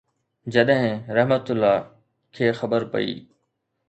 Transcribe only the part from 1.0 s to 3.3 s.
رحه کي خبر پئي